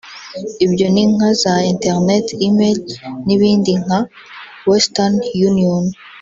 [0.65, 2.77] Ibyo ni nka za internet (E-mail)
[3.25, 3.99] n’ibindi nka
[4.69, 5.15] Western
[5.49, 5.83] Union